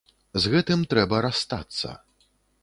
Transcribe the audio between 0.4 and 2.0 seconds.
З гэтым трэба расстацца.